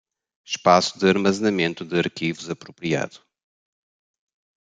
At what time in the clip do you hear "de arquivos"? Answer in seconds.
1.85-2.49